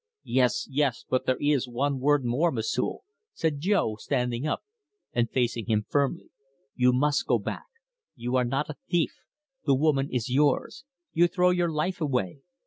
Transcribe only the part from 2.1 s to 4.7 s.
more, M'sieu'," said Jo, standing up